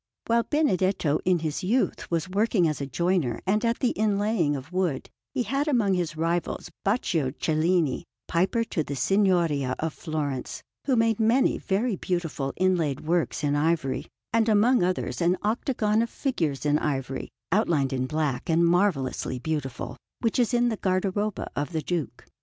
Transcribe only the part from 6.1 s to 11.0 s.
rivals Baccio Cellini, piper to the Signoria of Florence, who